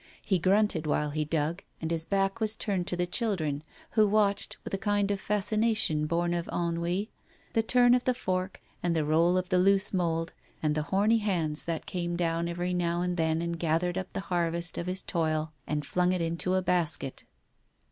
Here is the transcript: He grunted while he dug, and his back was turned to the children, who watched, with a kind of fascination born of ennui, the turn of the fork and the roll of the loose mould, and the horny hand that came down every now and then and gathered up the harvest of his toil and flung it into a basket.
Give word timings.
He 0.25 0.39
grunted 0.39 0.87
while 0.87 1.11
he 1.11 1.25
dug, 1.25 1.61
and 1.79 1.91
his 1.91 2.05
back 2.07 2.39
was 2.39 2.55
turned 2.55 2.87
to 2.87 2.97
the 2.97 3.05
children, 3.05 3.61
who 3.91 4.07
watched, 4.07 4.57
with 4.63 4.73
a 4.73 4.79
kind 4.79 5.11
of 5.11 5.21
fascination 5.21 6.07
born 6.07 6.33
of 6.33 6.47
ennui, 6.47 7.11
the 7.53 7.61
turn 7.61 7.93
of 7.93 8.05
the 8.05 8.15
fork 8.15 8.59
and 8.81 8.95
the 8.95 9.05
roll 9.05 9.37
of 9.37 9.49
the 9.49 9.59
loose 9.59 9.93
mould, 9.93 10.33
and 10.63 10.73
the 10.73 10.81
horny 10.89 11.19
hand 11.19 11.57
that 11.67 11.85
came 11.85 12.15
down 12.15 12.47
every 12.47 12.73
now 12.73 13.03
and 13.03 13.15
then 13.15 13.43
and 13.43 13.59
gathered 13.59 13.95
up 13.95 14.11
the 14.13 14.21
harvest 14.21 14.75
of 14.79 14.87
his 14.87 15.03
toil 15.03 15.53
and 15.67 15.85
flung 15.85 16.13
it 16.13 16.21
into 16.21 16.55
a 16.55 16.63
basket. 16.63 17.25